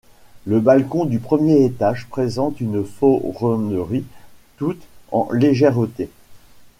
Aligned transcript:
Le 0.47 0.59
balcon 0.59 1.05
du 1.05 1.19
premier 1.19 1.63
étage 1.63 2.07
présente 2.09 2.59
une 2.59 2.83
ferronnerie 2.83 4.03
toute 4.57 4.81
en 5.11 5.31
légèreté. 5.31 6.09